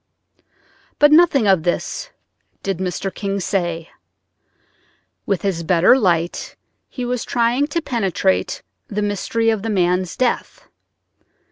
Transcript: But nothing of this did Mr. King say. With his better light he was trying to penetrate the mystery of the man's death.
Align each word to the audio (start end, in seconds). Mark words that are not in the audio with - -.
But 0.97 1.11
nothing 1.11 1.45
of 1.47 1.61
this 1.61 2.09
did 2.63 2.79
Mr. 2.79 3.13
King 3.13 3.39
say. 3.39 3.91
With 5.27 5.43
his 5.43 5.61
better 5.61 5.95
light 5.95 6.55
he 6.89 7.05
was 7.05 7.23
trying 7.23 7.67
to 7.67 7.83
penetrate 7.83 8.63
the 8.87 9.03
mystery 9.03 9.51
of 9.51 9.61
the 9.61 9.69
man's 9.69 10.17
death. 10.17 10.67